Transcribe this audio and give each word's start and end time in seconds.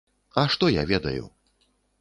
А 0.41 0.45
што 0.55 0.71
я 0.77 0.87
ведаю? 0.93 1.29